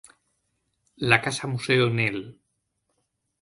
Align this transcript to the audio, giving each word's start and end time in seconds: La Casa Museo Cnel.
La 1.11 1.21
Casa 1.21 1.45
Museo 1.45 1.91
Cnel. 1.91 2.19